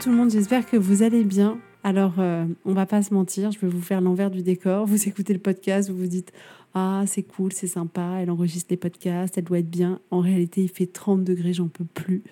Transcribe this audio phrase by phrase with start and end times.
[0.00, 1.58] Tout le monde, j'espère que vous allez bien.
[1.84, 4.86] Alors, euh, on va pas se mentir, je vais vous faire l'envers du décor.
[4.86, 6.32] Vous écoutez le podcast, vous vous dites
[6.72, 10.00] Ah, c'est cool, c'est sympa, elle enregistre les podcasts, elle doit être bien.
[10.10, 12.22] En réalité, il fait 30 degrés, j'en peux plus.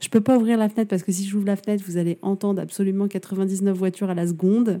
[0.00, 2.62] Je peux pas ouvrir la fenêtre parce que si j'ouvre la fenêtre, vous allez entendre
[2.62, 4.80] absolument 99 voitures à la seconde.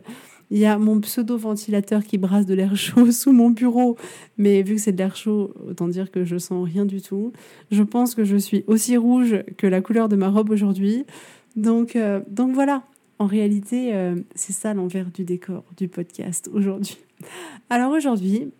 [0.50, 3.98] Il y a mon pseudo-ventilateur qui brasse de l'air chaud sous mon bureau,
[4.38, 7.32] mais vu que c'est de l'air chaud, autant dire que je sens rien du tout.
[7.70, 11.04] Je pense que je suis aussi rouge que la couleur de ma robe aujourd'hui.
[11.56, 12.82] Donc, euh, donc voilà,
[13.18, 16.98] en réalité, euh, c'est ça l'envers du décor du podcast aujourd'hui.
[17.70, 18.50] Alors aujourd'hui,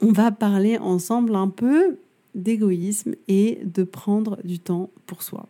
[0.00, 1.98] on va parler ensemble un peu
[2.34, 5.48] d'égoïsme et de prendre du temps pour soi.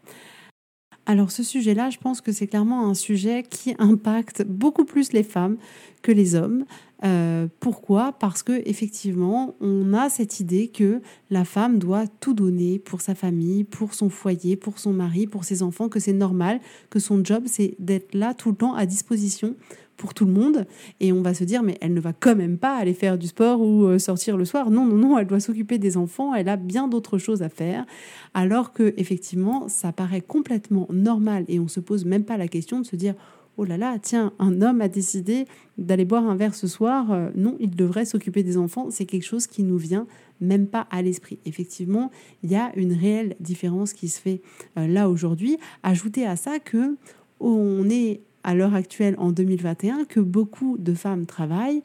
[1.11, 5.25] Alors ce sujet-là, je pense que c'est clairement un sujet qui impacte beaucoup plus les
[5.25, 5.57] femmes
[6.03, 6.65] que les hommes.
[7.03, 8.13] Euh, pourquoi?
[8.13, 13.17] Parce que effectivement, on a cette idée que la femme doit tout donner pour sa
[13.17, 17.25] famille, pour son foyer, pour son mari, pour ses enfants, que c'est normal, que son
[17.25, 19.57] job c'est d'être là tout le temps à disposition
[20.01, 20.67] pour tout le monde.
[20.99, 23.27] Et on va se dire, mais elle ne va quand même pas aller faire du
[23.27, 24.71] sport ou euh, sortir le soir.
[24.71, 26.35] Non, non, non, elle doit s'occuper des enfants.
[26.35, 27.85] Elle a bien d'autres choses à faire.
[28.33, 32.81] Alors que effectivement, ça paraît complètement normal et on se pose même pas la question
[32.81, 33.15] de se dire,
[33.59, 35.45] oh là là, tiens, un homme a décidé
[35.77, 37.13] d'aller boire un verre ce soir.
[37.13, 38.89] Euh, non, il devrait s'occuper des enfants.
[38.91, 40.07] C'est quelque chose qui nous vient
[40.41, 41.39] même pas à l'esprit.
[41.45, 42.11] Effectivement,
[42.43, 44.41] il y a une réelle différence qui se fait
[44.79, 45.59] euh, là aujourd'hui.
[45.83, 46.97] Ajoutez à ça que
[47.39, 51.83] on est à l'heure actuelle, en 2021, que beaucoup de femmes travaillent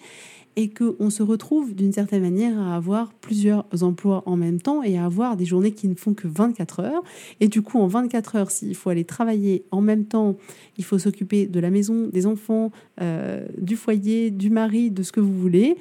[0.56, 4.98] et qu'on se retrouve d'une certaine manière à avoir plusieurs emplois en même temps et
[4.98, 7.04] à avoir des journées qui ne font que 24 heures.
[7.40, 10.38] Et du coup, en 24 heures, s'il faut aller travailler en même temps,
[10.78, 15.12] il faut s'occuper de la maison, des enfants, euh, du foyer, du mari, de ce
[15.12, 15.76] que vous voulez.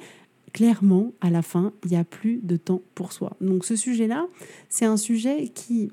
[0.51, 3.35] Clairement, à la fin, il n'y a plus de temps pour soi.
[3.41, 4.27] Donc ce sujet-là,
[4.69, 5.89] c'est un sujet qui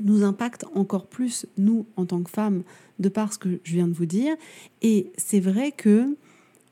[0.00, 2.62] nous impacte encore plus, nous, en tant que femmes,
[2.98, 4.34] de par ce que je viens de vous dire.
[4.80, 6.16] Et c'est vrai que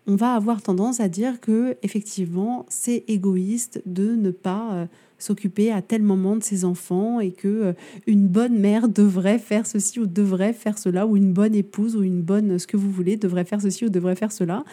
[0.07, 4.87] on va avoir tendance à dire que effectivement c'est égoïste de ne pas euh,
[5.19, 7.73] s'occuper à tel moment de ses enfants et que euh,
[8.07, 12.03] une bonne mère devrait faire ceci ou devrait faire cela ou une bonne épouse ou
[12.03, 14.65] une bonne ce que vous voulez devrait faire ceci ou devrait faire cela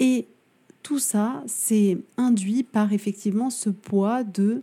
[0.00, 0.26] et
[0.82, 4.62] tout ça c'est induit par effectivement ce poids de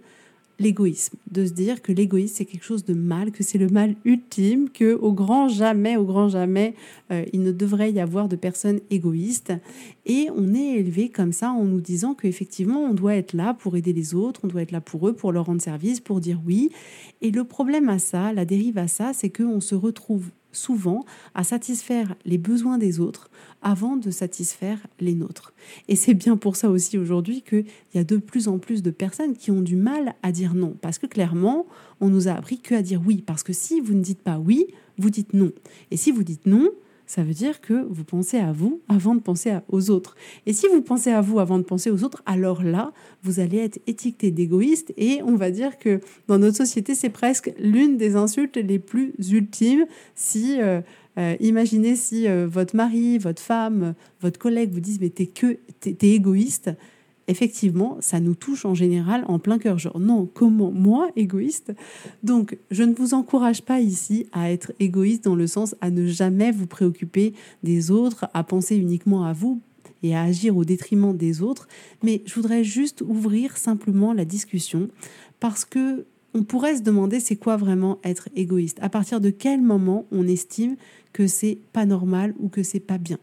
[0.59, 3.95] l'égoïsme, de se dire que l'égoïsme c'est quelque chose de mal, que c'est le mal
[4.05, 6.75] ultime, que au grand jamais, au grand jamais,
[7.11, 9.53] euh, il ne devrait y avoir de personnes égoïstes.
[10.05, 13.75] Et on est élevé comme ça en nous disant qu'effectivement on doit être là pour
[13.75, 16.39] aider les autres, on doit être là pour eux, pour leur rendre service, pour dire
[16.45, 16.69] oui.
[17.21, 21.05] Et le problème à ça, la dérive à ça, c'est qu'on se retrouve souvent
[21.35, 23.29] à satisfaire les besoins des autres
[23.61, 25.53] avant de satisfaire les nôtres.
[25.87, 28.91] Et c'est bien pour ça aussi aujourd'hui qu'il y a de plus en plus de
[28.91, 30.75] personnes qui ont du mal à dire non.
[30.81, 31.65] Parce que clairement,
[32.01, 33.23] on nous a appris que à dire oui.
[33.25, 35.51] Parce que si vous ne dites pas oui, vous dites non.
[35.91, 36.69] Et si vous dites non,
[37.05, 40.15] ça veut dire que vous pensez à vous avant de penser aux autres.
[40.45, 42.93] Et si vous pensez à vous avant de penser aux autres, alors là,
[43.23, 47.51] vous allez être étiqueté d'égoïste et on va dire que dans notre société, c'est presque
[47.59, 49.85] l'une des insultes les plus ultimes
[50.15, 50.61] si...
[50.61, 50.81] Euh,
[51.19, 55.59] euh, imaginez si euh, votre mari, votre femme, votre collègue vous disent mais t'es que
[55.79, 56.71] t'es égoïste
[57.27, 59.79] effectivement, ça nous touche en général en plein cœur.
[59.79, 61.73] Genre, non, comment moi, égoïste?
[62.23, 66.07] Donc, je ne vous encourage pas ici à être égoïste dans le sens à ne
[66.07, 67.33] jamais vous préoccuper
[67.63, 69.61] des autres, à penser uniquement à vous
[70.01, 71.67] et à agir au détriment des autres.
[72.03, 74.89] Mais je voudrais juste ouvrir simplement la discussion
[75.39, 76.05] parce que
[76.35, 78.79] on pourrait se demander c'est quoi vraiment être égoïste?
[78.81, 80.77] À partir de quel moment on estime
[81.13, 83.19] que c'est pas normal ou que c'est pas bien?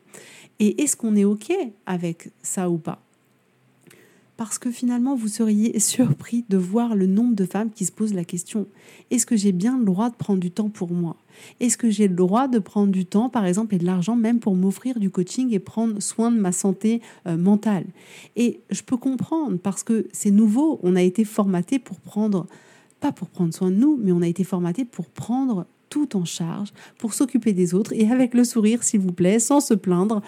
[0.61, 1.53] Et est-ce qu'on est OK
[1.87, 3.03] avec ça ou pas?
[4.41, 8.15] Parce que finalement, vous seriez surpris de voir le nombre de femmes qui se posent
[8.15, 8.69] la question,
[9.11, 11.17] est-ce que j'ai bien le droit de prendre du temps pour moi?
[11.61, 14.41] Est-ce que j'ai le droit de prendre du temps, par exemple, et de l'argent même
[14.41, 17.85] pour m'offrir du coaching et prendre soin de ma santé euh, mentale?
[18.35, 22.47] Et je peux comprendre, parce que c'est nouveau, on a été formaté pour prendre,
[22.99, 26.25] pas pour prendre soin de nous, mais on a été formaté pour prendre tout en
[26.25, 30.23] charge pour s'occuper des autres et avec le sourire, s'il vous plaît, sans se plaindre.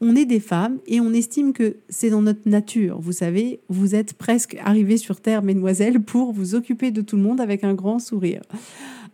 [0.00, 3.00] On est des femmes et on estime que c'est dans notre nature.
[3.00, 7.22] Vous savez, vous êtes presque arrivées sur Terre, mesdemoiselles, pour vous occuper de tout le
[7.22, 8.42] monde avec un grand sourire.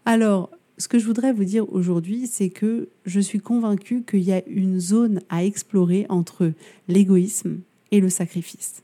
[0.04, 4.32] Alors, ce que je voudrais vous dire aujourd'hui, c'est que je suis convaincue qu'il y
[4.32, 6.52] a une zone à explorer entre
[6.88, 7.58] l'égoïsme
[7.90, 8.82] et le sacrifice.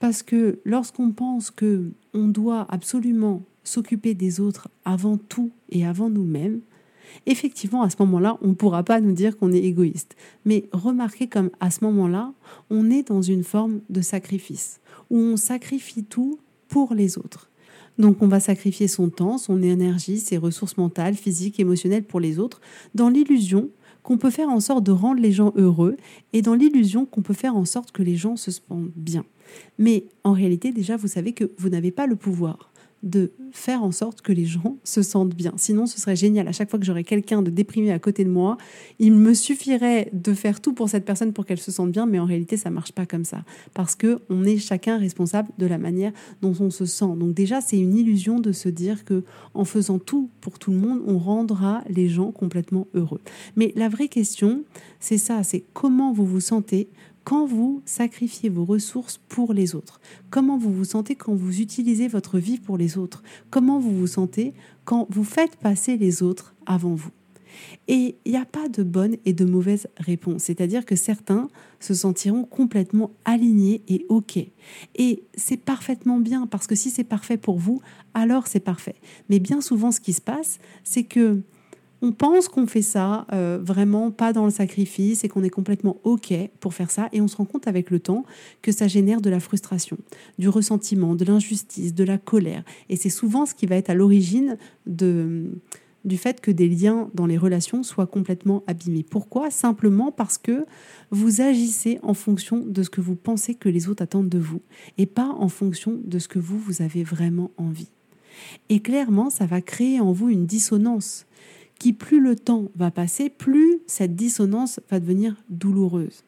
[0.00, 6.10] Parce que lorsqu'on pense que on doit absolument s'occuper des autres avant tout et avant
[6.10, 6.60] nous-mêmes,
[7.26, 10.16] effectivement, à ce moment-là, on ne pourra pas nous dire qu'on est égoïste.
[10.44, 12.32] Mais remarquez comme à ce moment-là,
[12.70, 14.80] on est dans une forme de sacrifice,
[15.10, 16.38] où on sacrifie tout
[16.68, 17.50] pour les autres.
[17.98, 22.38] Donc on va sacrifier son temps, son énergie, ses ressources mentales, physiques, émotionnelles pour les
[22.38, 22.60] autres,
[22.94, 23.68] dans l'illusion
[24.02, 25.96] qu'on peut faire en sorte de rendre les gens heureux
[26.32, 29.24] et dans l'illusion qu'on peut faire en sorte que les gens se sentent bien.
[29.78, 32.71] Mais en réalité, déjà, vous savez que vous n'avez pas le pouvoir
[33.02, 35.52] de faire en sorte que les gens se sentent bien.
[35.56, 36.48] Sinon, ce serait génial.
[36.48, 38.56] À chaque fois que j'aurais quelqu'un de déprimé à côté de moi,
[38.98, 42.18] il me suffirait de faire tout pour cette personne pour qu'elle se sente bien, mais
[42.18, 43.44] en réalité, ça marche pas comme ça.
[43.74, 47.16] Parce que on est chacun responsable de la manière dont on se sent.
[47.16, 50.78] Donc déjà, c'est une illusion de se dire que en faisant tout pour tout le
[50.78, 53.20] monde, on rendra les gens complètement heureux.
[53.56, 54.64] Mais la vraie question,
[55.00, 56.88] c'est ça, c'est comment vous vous sentez
[57.24, 62.08] quand vous sacrifiez vos ressources pour les autres Comment vous vous sentez quand vous utilisez
[62.08, 63.22] votre vie pour les autres?
[63.50, 64.54] Comment vous vous sentez
[64.84, 67.10] quand vous faites passer les autres avant vous?
[67.88, 70.44] Et il n'y a pas de bonne et de mauvaise réponse.
[70.44, 71.48] C'est-à-dire que certains
[71.80, 74.38] se sentiront complètement alignés et OK.
[74.96, 77.82] Et c'est parfaitement bien, parce que si c'est parfait pour vous,
[78.14, 78.96] alors c'est parfait.
[79.28, 81.42] Mais bien souvent, ce qui se passe, c'est que
[82.02, 85.98] on pense qu'on fait ça euh, vraiment pas dans le sacrifice et qu'on est complètement
[86.02, 87.08] OK pour faire ça.
[87.12, 88.24] Et on se rend compte avec le temps
[88.60, 89.96] que ça génère de la frustration,
[90.36, 92.64] du ressentiment, de l'injustice, de la colère.
[92.88, 95.52] Et c'est souvent ce qui va être à l'origine de,
[96.04, 99.06] du fait que des liens dans les relations soient complètement abîmés.
[99.08, 99.52] Pourquoi?
[99.52, 100.66] Simplement parce que
[101.12, 104.60] vous agissez en fonction de ce que vous pensez que les autres attendent de vous
[104.98, 107.90] et pas en fonction de ce que vous, vous avez vraiment envie.
[108.70, 111.26] Et clairement, ça va créer en vous une dissonance
[111.90, 116.22] plus le temps va passer, plus cette dissonance va devenir douloureuse.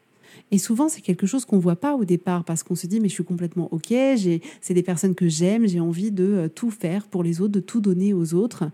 [0.50, 3.00] Et souvent, c'est quelque chose qu'on ne voit pas au départ parce qu'on se dit,
[3.00, 6.70] mais je suis complètement OK, c'est des personnes que j'aime, j'ai envie de euh, tout
[6.70, 8.64] faire pour les autres, de tout donner aux autres.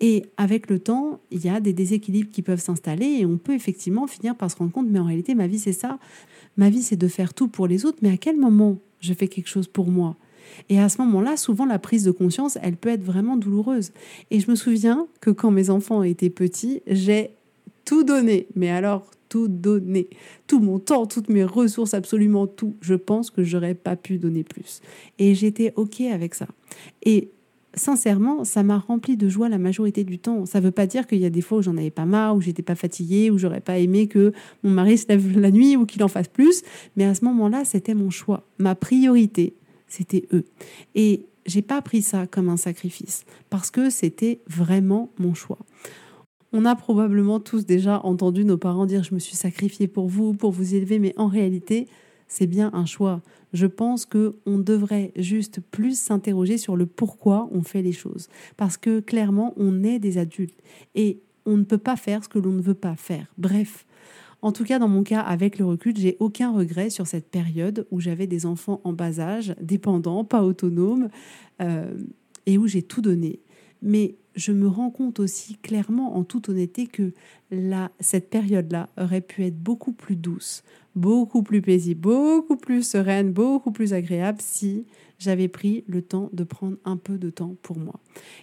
[0.00, 3.54] Et avec le temps, il y a des déséquilibres qui peuvent s'installer et on peut
[3.54, 5.98] effectivement finir par se rendre compte, mais en réalité, ma vie, c'est ça.
[6.56, 9.28] Ma vie, c'est de faire tout pour les autres, mais à quel moment je fais
[9.28, 10.16] quelque chose pour moi?
[10.68, 13.92] Et à ce moment-là, souvent, la prise de conscience, elle peut être vraiment douloureuse.
[14.30, 17.30] Et je me souviens que quand mes enfants étaient petits, j'ai
[17.84, 18.46] tout donné.
[18.54, 20.08] Mais alors, tout donné.
[20.46, 22.74] Tout mon temps, toutes mes ressources, absolument tout.
[22.80, 24.80] Je pense que j'aurais pas pu donner plus.
[25.18, 26.46] Et j'étais OK avec ça.
[27.02, 27.30] Et
[27.74, 30.46] sincèrement, ça m'a rempli de joie la majorité du temps.
[30.46, 32.36] Ça ne veut pas dire qu'il y a des fois où j'en avais pas marre,
[32.36, 34.32] où j'étais pas fatiguée, où j'aurais pas aimé que
[34.62, 36.62] mon mari se lève la nuit ou qu'il en fasse plus.
[36.96, 38.44] Mais à ce moment-là, c'était mon choix.
[38.58, 39.54] Ma priorité,
[39.88, 40.44] c'était eux.
[40.94, 45.58] Et j'ai pas pris ça comme un sacrifice parce que c'était vraiment mon choix.
[46.52, 50.32] On a probablement tous déjà entendu nos parents dire je me suis sacrifié pour vous,
[50.34, 51.86] pour vous élever, mais en réalité,
[52.28, 53.20] c'est bien un choix.
[53.52, 58.28] Je pense que on devrait juste plus s'interroger sur le pourquoi on fait les choses
[58.56, 60.58] parce que clairement, on est des adultes
[60.94, 63.26] et on ne peut pas faire ce que l'on ne veut pas faire.
[63.38, 63.86] Bref,
[64.42, 67.86] en tout cas, dans mon cas, avec le recul, j'ai aucun regret sur cette période
[67.90, 71.08] où j'avais des enfants en bas âge, dépendants, pas autonomes,
[71.60, 71.90] euh,
[72.46, 73.40] et où j'ai tout donné.
[73.82, 77.12] Mais je me rends compte aussi clairement, en toute honnêteté, que
[78.00, 80.62] cette période-là aurait pu être beaucoup plus douce,
[80.94, 84.86] beaucoup plus paisible, beaucoup plus sereine, beaucoup plus agréable si
[85.18, 88.00] j'avais pris le temps de prendre un peu de temps pour moi.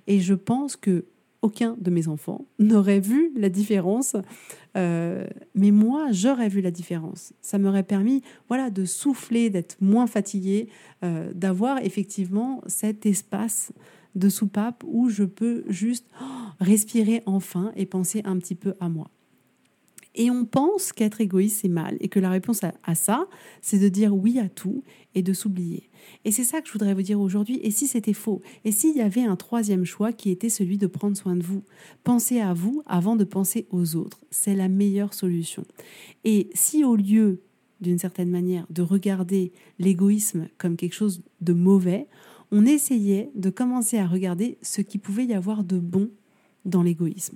[0.08, 1.06] Et je pense que
[1.44, 4.16] aucun de mes enfants n'aurait vu la différence,
[4.76, 7.34] euh, mais moi, j'aurais vu la différence.
[7.42, 10.70] Ça m'aurait permis, voilà, de souffler, d'être moins fatiguée,
[11.04, 13.72] euh, d'avoir effectivement cet espace
[14.16, 16.08] de soupape où je peux juste
[16.60, 19.10] respirer enfin et penser un petit peu à moi.
[20.16, 23.28] Et on pense qu'être égoïste, c'est mal, et que la réponse à, ça,
[23.62, 24.84] c'est de dire oui à tout
[25.16, 25.90] et de s'oublier.
[26.24, 27.60] Et c'est ça que je voudrais vous dire aujourd'hui.
[27.64, 28.42] Et si c'était faux?
[28.64, 31.64] Et s'il y avait un troisième choix qui était celui de prendre soin de vous?
[32.04, 34.22] Pensez à vous avant de penser aux autres.
[34.30, 35.64] C'est la meilleure solution.
[36.24, 37.42] Et si au lieu
[37.82, 42.08] d'une certaine manière, de regarder l'égoïsme comme quelque chose de mauvais,
[42.52, 46.10] on essayait de commencer à regarder ce qui pouvait y avoir de bon
[46.66, 47.36] dans l'égoïsme.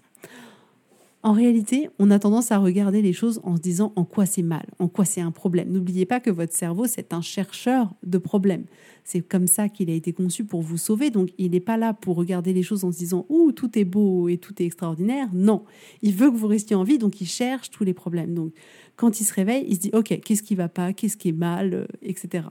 [1.24, 4.43] En réalité, on a tendance à regarder les choses en se disant en quoi c'est
[4.43, 5.71] mal, en quoi c'est un problème.
[5.71, 8.65] N'oubliez pas que votre cerveau, c'est un chercheur de problèmes.
[9.03, 11.09] C'est comme ça qu'il a été conçu pour vous sauver.
[11.09, 13.83] Donc, il n'est pas là pour regarder les choses en se disant Ouh, tout est
[13.83, 15.27] beau et tout est extraordinaire.
[15.33, 15.63] Non,
[16.03, 18.36] il veut que vous restiez en vie, donc il cherche tous les problèmes.
[18.36, 18.53] Donc,
[18.95, 21.38] quand il se réveille, il se dit Ok, qu'est-ce qui va pas, qu'est-ce qui est
[21.38, 22.45] mal, euh, etc.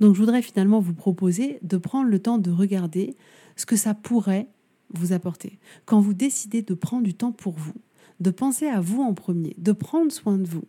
[0.00, 3.14] Donc, je voudrais finalement vous proposer de prendre le temps de regarder
[3.54, 4.48] ce que ça pourrait
[4.92, 5.58] vous apporter.
[5.84, 7.74] Quand vous décidez de prendre du temps pour vous,
[8.20, 10.64] de penser à vous en premier, de prendre soin de vous.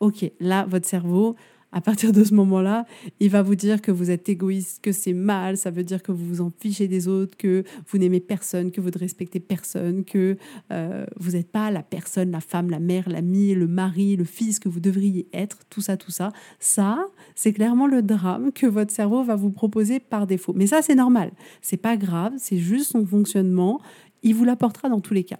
[0.00, 1.36] Ok, là, votre cerveau,
[1.72, 2.84] à partir de ce moment-là,
[3.20, 6.12] il va vous dire que vous êtes égoïste, que c'est mal, ça veut dire que
[6.12, 10.04] vous vous en fichez des autres, que vous n'aimez personne, que vous ne respectez personne,
[10.04, 10.36] que
[10.72, 14.58] euh, vous n'êtes pas la personne, la femme, la mère, l'ami, le mari, le fils
[14.58, 16.32] que vous devriez être, tout ça, tout ça.
[16.58, 16.98] Ça,
[17.34, 20.52] c'est clairement le drame que votre cerveau va vous proposer par défaut.
[20.54, 21.30] Mais ça, c'est normal.
[21.62, 23.80] C'est pas grave, c'est juste son fonctionnement.
[24.22, 25.38] Il vous l'apportera dans tous les cas.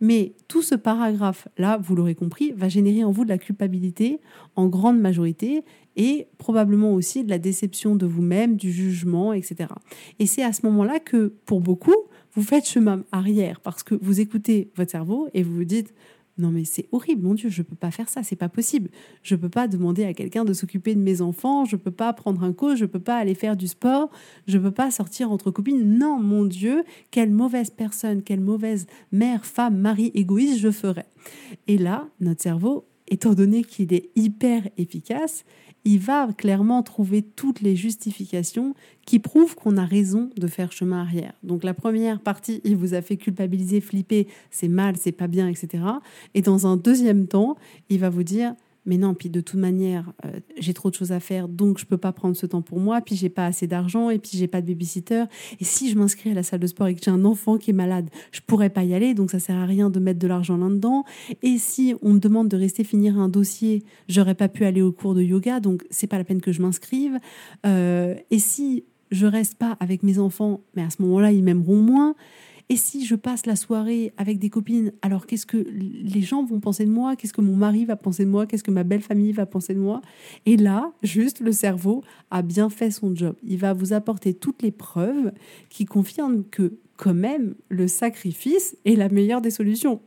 [0.00, 4.20] Mais tout ce paragraphe-là, vous l'aurez compris, va générer en vous de la culpabilité
[4.56, 5.64] en grande majorité
[5.96, 9.70] et probablement aussi de la déception de vous-même, du jugement, etc.
[10.18, 11.96] Et c'est à ce moment-là que, pour beaucoup,
[12.34, 15.92] vous faites chemin arrière parce que vous écoutez votre cerveau et vous vous dites
[16.38, 18.90] non mais c'est horrible, mon Dieu, je ne peux pas faire ça, c'est pas possible.
[19.22, 21.90] Je ne peux pas demander à quelqu'un de s'occuper de mes enfants, je ne peux
[21.90, 24.10] pas prendre un coach, je ne peux pas aller faire du sport,
[24.46, 25.98] je ne peux pas sortir entre copines.
[25.98, 31.06] Non, mon Dieu, quelle mauvaise personne, quelle mauvaise mère, femme, mari égoïste je ferais.
[31.66, 35.44] Et là, notre cerveau, étant donné qu'il est hyper efficace,
[35.84, 38.74] il va clairement trouver toutes les justifications
[39.06, 41.32] qui prouvent qu'on a raison de faire chemin arrière.
[41.42, 45.48] Donc la première partie, il vous a fait culpabiliser, flipper, c'est mal, c'est pas bien,
[45.48, 45.84] etc.
[46.34, 47.56] Et dans un deuxième temps,
[47.88, 48.54] il va vous dire
[48.88, 51.84] mais non, puis de toute manière, euh, j'ai trop de choses à faire, donc je
[51.84, 54.48] peux pas prendre ce temps pour moi, puis j'ai pas assez d'argent, et puis j'ai
[54.48, 55.24] pas de babysitter.
[55.60, 57.70] Et si je m'inscris à la salle de sport et que j'ai un enfant qui
[57.70, 60.26] est malade, je pourrais pas y aller, donc ça sert à rien de mettre de
[60.26, 61.04] l'argent là-dedans.
[61.42, 64.90] Et si on me demande de rester finir un dossier, j'aurais pas pu aller au
[64.90, 67.18] cours de yoga, donc c'est pas la peine que je m'inscrive.
[67.66, 71.80] Euh, et si je reste pas avec mes enfants, mais à ce moment-là, ils m'aimeront
[71.80, 72.14] moins.
[72.70, 76.60] Et si je passe la soirée avec des copines, alors qu'est-ce que les gens vont
[76.60, 77.16] penser de moi?
[77.16, 78.46] Qu'est-ce que mon mari va penser de moi?
[78.46, 80.02] Qu'est-ce que ma belle famille va penser de moi?
[80.44, 83.36] Et là, juste le cerveau a bien fait son job.
[83.42, 85.32] Il va vous apporter toutes les preuves
[85.70, 90.02] qui confirment que quand même le sacrifice est la meilleure des solutions.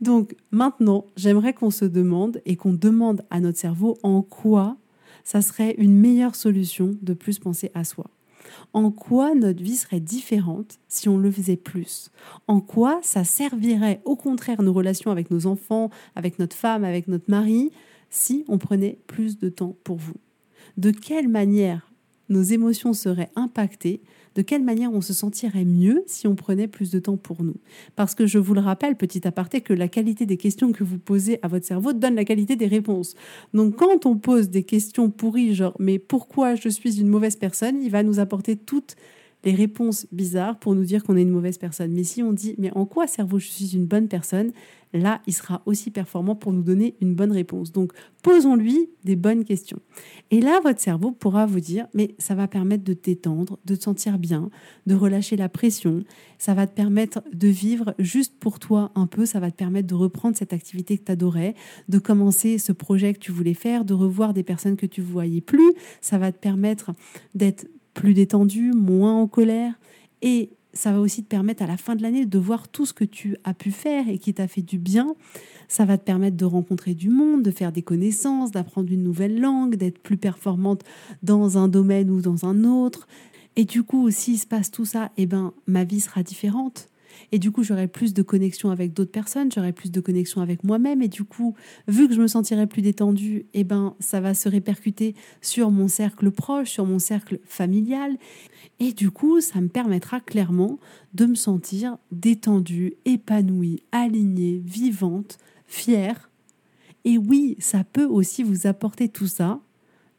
[0.00, 4.76] Donc maintenant, j'aimerais qu'on se demande et qu'on demande à notre cerveau en quoi
[5.22, 8.10] ça serait une meilleure solution de plus penser à soi.
[8.72, 12.10] En quoi notre vie serait différente si on le faisait plus?
[12.46, 17.08] En quoi ça servirait au contraire nos relations avec nos enfants, avec notre femme, avec
[17.08, 17.70] notre mari,
[18.10, 20.16] si on prenait plus de temps pour vous?
[20.76, 21.92] De quelle manière
[22.28, 24.00] nos émotions seraient impactées
[24.34, 27.56] de quelle manière on se sentirait mieux si on prenait plus de temps pour nous.
[27.96, 30.98] Parce que je vous le rappelle, petit aparté, que la qualité des questions que vous
[30.98, 33.14] posez à votre cerveau donne la qualité des réponses.
[33.54, 37.82] Donc quand on pose des questions pourries, genre mais pourquoi je suis une mauvaise personne,
[37.82, 38.96] il va nous apporter toutes
[39.44, 41.92] les réponses bizarres pour nous dire qu'on est une mauvaise personne.
[41.92, 44.52] Mais si on dit mais en quoi cerveau je suis une bonne personne,
[44.92, 47.72] là, il sera aussi performant pour nous donner une bonne réponse.
[47.72, 49.78] Donc, posons-lui des bonnes questions.
[50.30, 53.82] Et là, votre cerveau pourra vous dire, mais ça va permettre de t'étendre, de te
[53.82, 54.50] sentir bien,
[54.86, 56.04] de relâcher la pression.
[56.38, 59.26] Ça va te permettre de vivre juste pour toi un peu.
[59.26, 61.54] Ça va te permettre de reprendre cette activité que tu adorais,
[61.88, 65.40] de commencer ce projet que tu voulais faire, de revoir des personnes que tu voyais
[65.40, 65.72] plus.
[66.00, 66.92] Ça va te permettre
[67.34, 69.74] d'être plus détendu, moins en colère.
[70.22, 72.92] Et ça va aussi te permettre à la fin de l'année de voir tout ce
[72.92, 75.14] que tu as pu faire et qui t'a fait du bien.
[75.68, 79.38] Ça va te permettre de rencontrer du monde, de faire des connaissances, d'apprendre une nouvelle
[79.38, 80.82] langue, d'être plus performante
[81.22, 83.06] dans un domaine ou dans un autre.
[83.56, 86.88] Et du coup, s'il se passe tout ça, eh ben, ma vie sera différente.
[87.32, 90.64] Et du coup, j'aurai plus de connexion avec d'autres personnes, j'aurai plus de connexion avec
[90.64, 91.02] moi-même.
[91.02, 91.54] Et du coup,
[91.88, 95.88] vu que je me sentirai plus détendue, eh ben, ça va se répercuter sur mon
[95.88, 98.16] cercle proche, sur mon cercle familial.
[98.80, 100.78] Et du coup, ça me permettra clairement
[101.14, 106.30] de me sentir détendue, épanouie, alignée, vivante, fière.
[107.04, 109.60] Et oui, ça peut aussi vous apporter tout ça,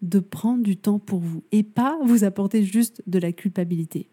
[0.01, 4.09] de prendre du temps pour vous et pas vous apporter juste de la culpabilité.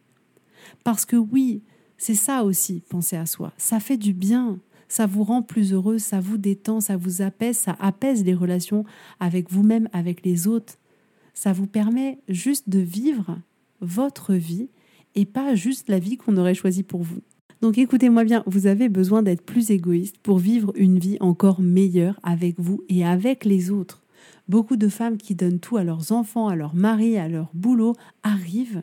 [0.85, 1.63] Parce que oui,
[2.01, 3.53] c'est ça aussi, penser à soi.
[3.59, 4.59] Ça fait du bien.
[4.89, 8.87] Ça vous rend plus heureux, ça vous détend, ça vous apaise, ça apaise les relations
[9.21, 10.79] avec vous-même, avec les autres.
[11.35, 13.39] Ça vous permet juste de vivre
[13.83, 14.71] votre vie
[15.15, 17.21] et pas juste la vie qu'on aurait choisie pour vous.
[17.61, 22.19] Donc écoutez-moi bien, vous avez besoin d'être plus égoïste pour vivre une vie encore meilleure
[22.23, 24.03] avec vous et avec les autres.
[24.49, 27.95] Beaucoup de femmes qui donnent tout à leurs enfants, à leur mari, à leur boulot,
[28.23, 28.83] arrivent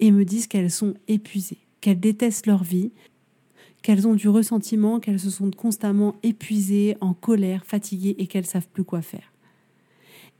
[0.00, 2.92] et me disent qu'elles sont épuisées, qu'elles détestent leur vie,
[3.82, 8.68] qu'elles ont du ressentiment, qu'elles se sentent constamment épuisées, en colère, fatiguées et qu'elles savent
[8.68, 9.32] plus quoi faire.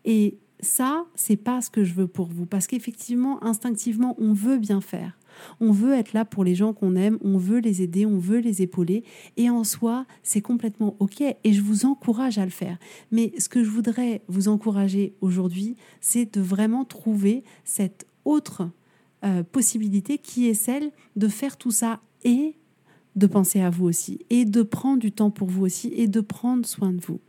[0.05, 4.59] Et ça, c'est pas ce que je veux pour vous, parce qu'effectivement, instinctivement, on veut
[4.59, 5.19] bien faire.
[5.61, 8.39] On veut être là pour les gens qu'on aime, on veut les aider, on veut
[8.39, 9.05] les épauler.
[9.37, 11.21] Et en soi, c'est complètement OK.
[11.21, 12.77] Et je vous encourage à le faire.
[13.13, 18.69] Mais ce que je voudrais vous encourager aujourd'hui, c'est de vraiment trouver cette autre
[19.25, 22.55] euh, possibilité qui est celle de faire tout ça et
[23.17, 26.21] de penser à vous aussi, et de prendre du temps pour vous aussi, et de
[26.21, 27.21] prendre soin de vous.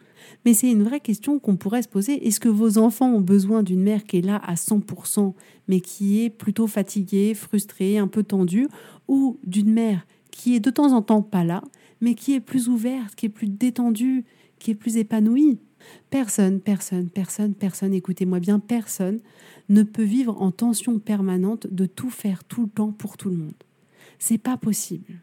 [0.46, 2.28] Mais c'est une vraie question qu'on pourrait se poser.
[2.28, 5.34] Est-ce que vos enfants ont besoin d'une mère qui est là à 100%,
[5.68, 8.68] mais qui est plutôt fatiguée, frustrée, un peu tendue,
[9.08, 11.64] ou d'une mère qui est de temps en temps pas là,
[12.02, 14.26] mais qui est plus ouverte, qui est plus détendue,
[14.60, 15.60] qui est plus épanouie?
[16.10, 19.20] Personne, personne, personne, personne, écoutez-moi bien, personne
[19.70, 23.38] ne peut vivre en tension permanente de tout faire tout le temps pour tout le
[23.38, 23.54] monde.
[24.18, 25.22] C'est pas possible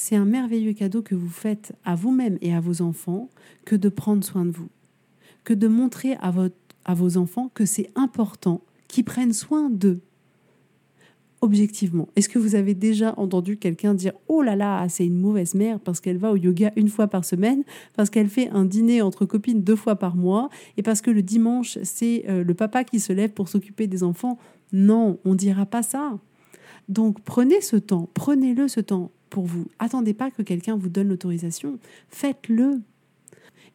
[0.00, 3.28] c'est un merveilleux cadeau que vous faites à vous-même et à vos enfants
[3.66, 4.70] que de prendre soin de vous,
[5.44, 6.56] que de montrer à, votre,
[6.86, 10.00] à vos enfants que c'est important qu'ils prennent soin d'eux.
[11.42, 15.54] Objectivement, est-ce que vous avez déjà entendu quelqu'un dire Oh là là, c'est une mauvaise
[15.54, 17.64] mère parce qu'elle va au yoga une fois par semaine,
[17.96, 21.22] parce qu'elle fait un dîner entre copines deux fois par mois, et parce que le
[21.22, 24.38] dimanche, c'est euh, le papa qui se lève pour s'occuper des enfants?
[24.72, 26.18] Non, on dira pas ça.
[26.90, 29.66] Donc prenez ce temps, prenez-le ce temps pour vous.
[29.78, 31.78] Attendez pas que quelqu'un vous donne l'autorisation.
[32.10, 32.82] Faites-le.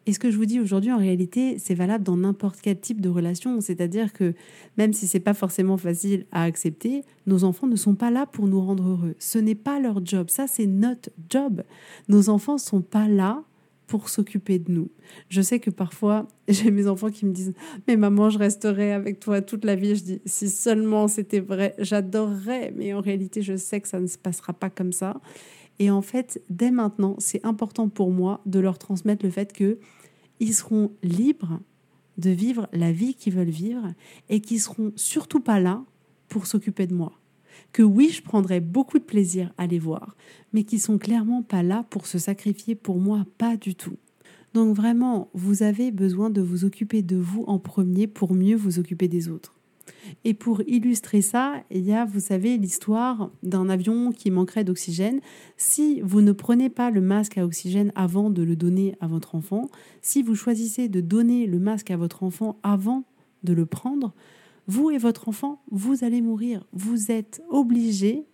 [0.06, 3.00] Et ce que je vous dis aujourd'hui, en réalité, c'est valable dans n'importe quel type
[3.00, 3.60] de relation.
[3.60, 4.34] C'est-à-dire que
[4.78, 8.46] même si c'est pas forcément facile à accepter, nos enfants ne sont pas là pour
[8.46, 9.16] nous rendre heureux.
[9.18, 10.30] Ce n'est pas leur job.
[10.30, 11.64] Ça, c'est notre job.
[12.08, 13.42] Nos enfants ne sont pas là
[13.88, 14.90] pour s'occuper de nous.
[15.28, 17.54] Je sais que parfois, j'ai mes enfants qui me disent
[17.88, 19.96] Mais maman, je resterai avec toi toute la vie.
[19.96, 22.72] Je dis Si seulement c'était vrai, j'adorerais.
[22.76, 25.20] Mais en réalité, je sais que ça ne se passera pas comme ça.
[25.78, 29.78] Et en fait, dès maintenant, c'est important pour moi de leur transmettre le fait que
[30.40, 31.60] ils seront libres
[32.18, 33.92] de vivre la vie qu'ils veulent vivre
[34.28, 35.84] et qu'ils seront surtout pas là
[36.28, 37.12] pour s'occuper de moi
[37.72, 40.16] que oui, je prendrais beaucoup de plaisir à les voir,
[40.52, 43.96] mais qui sont clairement pas là pour se sacrifier pour moi, pas du tout.
[44.54, 48.78] Donc vraiment, vous avez besoin de vous occuper de vous en premier pour mieux vous
[48.78, 49.55] occuper des autres.
[50.24, 55.20] Et pour illustrer ça, il y a, vous savez, l'histoire d'un avion qui manquerait d'oxygène.
[55.56, 59.34] Si vous ne prenez pas le masque à oxygène avant de le donner à votre
[59.34, 59.68] enfant,
[60.02, 63.04] si vous choisissez de donner le masque à votre enfant avant
[63.42, 64.14] de le prendre,
[64.66, 66.66] vous et votre enfant, vous allez mourir.
[66.72, 68.24] Vous êtes obligé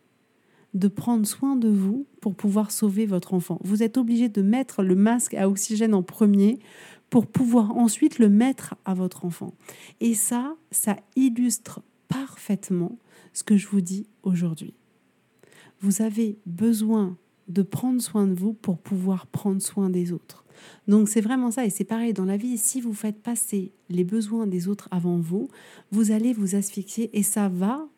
[0.75, 3.59] de prendre soin de vous pour pouvoir sauver votre enfant.
[3.63, 6.59] Vous êtes obligé de mettre le masque à oxygène en premier
[7.13, 9.53] pour pouvoir ensuite le mettre à votre enfant.
[10.01, 12.99] Et ça, ça illustre parfaitement
[13.35, 14.73] ce que je vous dis aujourd'hui.
[15.83, 20.47] Vous avez besoin de prendre soin de vous pour pouvoir prendre soin des autres.
[20.89, 24.05] Donc c'est vraiment ça, et c'est pareil dans la vie, si vous faites passer les
[24.05, 25.49] besoins des autres avant vous,
[25.91, 27.89] vous allez vous asphyxier et ça va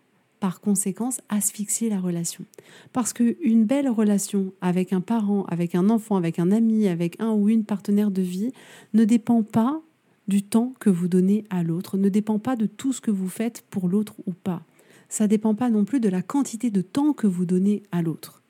[0.44, 2.44] par conséquence asphyxier la relation.
[2.92, 7.32] Parce qu'une belle relation avec un parent, avec un enfant, avec un ami, avec un
[7.32, 8.52] ou une partenaire de vie
[8.92, 9.80] ne dépend pas
[10.28, 13.30] du temps que vous donnez à l'autre, ne dépend pas de tout ce que vous
[13.30, 14.62] faites pour l'autre ou pas.
[15.08, 18.02] Ça ne dépend pas non plus de la quantité de temps que vous donnez à
[18.02, 18.42] l'autre.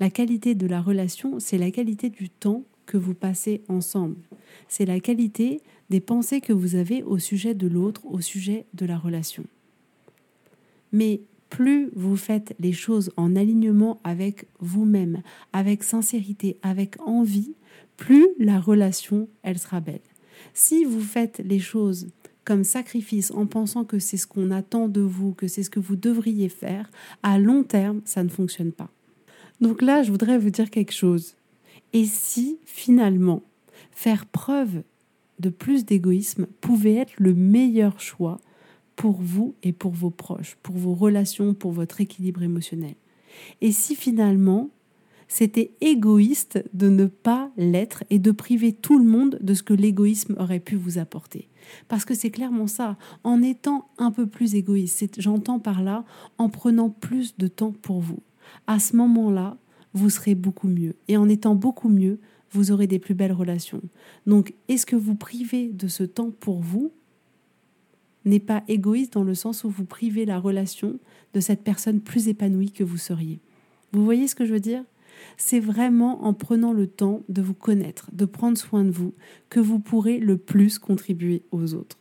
[0.00, 4.16] La qualité de la relation, c'est la qualité du temps que vous passez ensemble.
[4.68, 8.84] C'est la qualité des pensées que vous avez au sujet de l'autre, au sujet de
[8.84, 9.46] la relation.
[10.94, 17.56] Mais plus vous faites les choses en alignement avec vous-même, avec sincérité, avec envie,
[17.96, 20.00] plus la relation, elle sera belle.
[20.52, 22.06] Si vous faites les choses
[22.44, 25.80] comme sacrifice en pensant que c'est ce qu'on attend de vous, que c'est ce que
[25.80, 26.88] vous devriez faire,
[27.24, 28.90] à long terme, ça ne fonctionne pas.
[29.60, 31.34] Donc là, je voudrais vous dire quelque chose.
[31.92, 33.42] Et si finalement
[33.90, 34.84] faire preuve
[35.40, 38.38] de plus d'égoïsme pouvait être le meilleur choix
[38.96, 42.94] pour vous et pour vos proches, pour vos relations, pour votre équilibre émotionnel
[43.60, 44.70] Et si finalement
[45.28, 49.74] c'était égoïste de ne pas l'être et de priver tout le monde de ce que
[49.74, 51.48] l'égoïsme aurait pu vous apporter.
[51.88, 56.04] Parce que c'est clairement ça, en étant un peu plus égoïste, j'entends par là
[56.38, 58.20] en prenant plus de temps pour vous.
[58.66, 59.56] À ce moment-là,
[59.94, 60.94] vous serez beaucoup mieux.
[61.08, 63.82] Et en étant beaucoup mieux, vous aurez des plus belles relations.
[64.26, 66.92] Donc, est-ce que vous privez de ce temps pour vous
[68.24, 70.98] n'est pas égoïste dans le sens où vous privez la relation
[71.34, 73.40] de cette personne plus épanouie que vous seriez.
[73.92, 74.84] Vous voyez ce que je veux dire?
[75.36, 79.14] C'est vraiment en prenant le temps de vous connaître, de prendre soin de vous,
[79.48, 81.98] que vous pourrez le plus contribuer aux autres.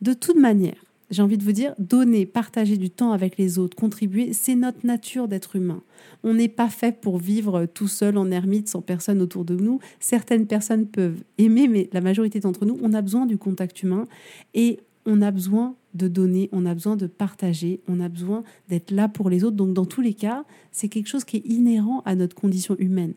[0.00, 3.76] De toute manière, j'ai envie de vous dire, donner, partager du temps avec les autres,
[3.76, 5.82] contribuer, c'est notre nature d'être humain.
[6.24, 9.78] On n'est pas fait pour vivre tout seul en ermite sans personne autour de nous.
[10.00, 14.06] Certaines personnes peuvent aimer, mais la majorité d'entre nous, on a besoin du contact humain
[14.54, 18.90] et on a besoin de donner, on a besoin de partager, on a besoin d'être
[18.90, 19.56] là pour les autres.
[19.56, 23.14] Donc dans tous les cas, c'est quelque chose qui est inhérent à notre condition humaine.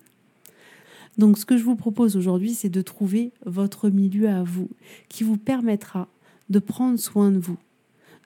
[1.17, 4.69] Donc ce que je vous propose aujourd'hui, c'est de trouver votre milieu à vous,
[5.07, 6.09] qui vous permettra
[6.49, 7.57] de prendre soin de vous,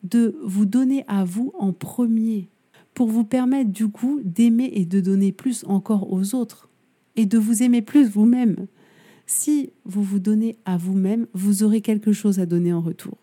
[0.03, 2.47] de vous donner à vous en premier,
[2.95, 6.67] pour vous permettre du coup d'aimer et de donner plus encore aux autres,
[7.15, 8.67] et de vous aimer plus vous-même.
[9.27, 13.17] Si vous vous donnez à vous-même, vous aurez quelque chose à donner en retour.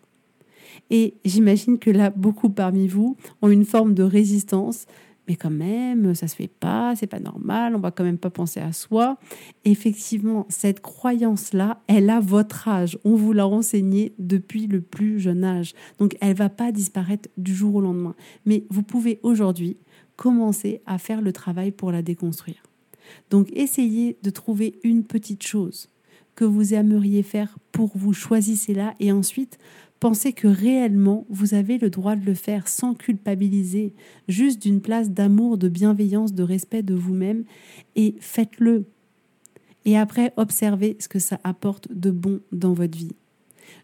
[0.89, 4.85] Et j'imagine que là, beaucoup parmi vous ont une forme de résistance
[5.27, 8.29] mais quand même, ça se fait pas, c'est pas normal, on va quand même pas
[8.29, 9.17] penser à soi.
[9.65, 12.97] Effectivement, cette croyance-là, elle a votre âge.
[13.03, 15.73] On vous l'a renseigné depuis le plus jeune âge.
[15.99, 18.15] Donc, elle va pas disparaître du jour au lendemain.
[18.45, 19.77] Mais vous pouvez aujourd'hui
[20.15, 22.63] commencer à faire le travail pour la déconstruire.
[23.29, 25.89] Donc, essayez de trouver une petite chose
[26.35, 29.57] que vous aimeriez faire pour vous, choisissez-la et ensuite
[29.99, 33.93] Pensez que réellement, vous avez le droit de le faire sans culpabiliser,
[34.27, 37.45] juste d'une place d'amour, de bienveillance, de respect de vous-même,
[37.95, 38.85] et faites-le.
[39.85, 43.15] Et après, observez ce que ça apporte de bon dans votre vie.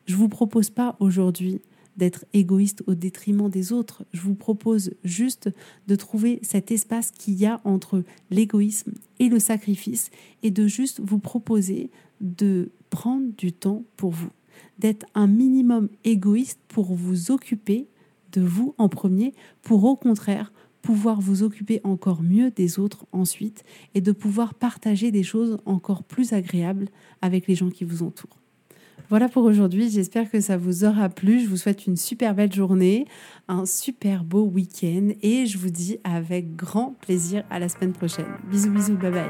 [0.05, 1.61] Je ne vous propose pas aujourd'hui
[1.97, 4.03] d'être égoïste au détriment des autres.
[4.13, 5.49] Je vous propose juste
[5.87, 10.09] de trouver cet espace qu'il y a entre l'égoïsme et le sacrifice
[10.41, 11.89] et de juste vous proposer
[12.21, 14.29] de prendre du temps pour vous
[14.79, 17.87] d'être un minimum égoïste pour vous occuper
[18.31, 23.63] de vous en premier, pour au contraire pouvoir vous occuper encore mieux des autres ensuite
[23.95, 26.89] et de pouvoir partager des choses encore plus agréables
[27.21, 28.37] avec les gens qui vous entourent.
[29.09, 31.39] Voilà pour aujourd'hui, j'espère que ça vous aura plu.
[31.39, 33.05] Je vous souhaite une super belle journée,
[33.47, 38.27] un super beau week-end et je vous dis avec grand plaisir à la semaine prochaine.
[38.49, 39.29] Bisous bisous, bye bye.